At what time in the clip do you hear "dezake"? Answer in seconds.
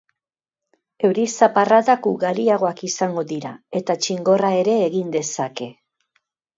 5.21-5.75